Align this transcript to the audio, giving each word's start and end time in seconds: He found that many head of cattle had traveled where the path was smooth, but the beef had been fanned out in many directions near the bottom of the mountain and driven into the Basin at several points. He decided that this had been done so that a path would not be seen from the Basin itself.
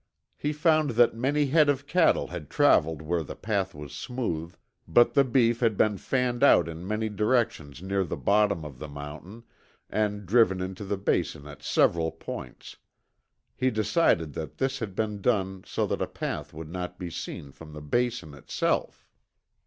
He 0.35 0.51
found 0.51 0.89
that 0.97 1.13
many 1.15 1.45
head 1.45 1.69
of 1.69 1.85
cattle 1.85 2.29
had 2.29 2.49
traveled 2.49 3.03
where 3.03 3.21
the 3.21 3.35
path 3.35 3.75
was 3.75 3.93
smooth, 3.93 4.55
but 4.87 5.13
the 5.13 5.23
beef 5.23 5.59
had 5.59 5.77
been 5.77 5.99
fanned 5.99 6.41
out 6.41 6.67
in 6.67 6.87
many 6.87 7.07
directions 7.07 7.83
near 7.83 8.03
the 8.03 8.17
bottom 8.17 8.65
of 8.65 8.79
the 8.79 8.87
mountain 8.87 9.43
and 9.91 10.25
driven 10.25 10.59
into 10.59 10.85
the 10.85 10.97
Basin 10.97 11.45
at 11.45 11.61
several 11.61 12.11
points. 12.11 12.77
He 13.55 13.69
decided 13.69 14.33
that 14.33 14.57
this 14.57 14.79
had 14.79 14.95
been 14.95 15.21
done 15.21 15.65
so 15.67 15.85
that 15.85 16.01
a 16.01 16.07
path 16.07 16.51
would 16.51 16.71
not 16.71 16.97
be 16.97 17.11
seen 17.11 17.51
from 17.51 17.73
the 17.73 17.81
Basin 17.83 18.33
itself. 18.33 19.05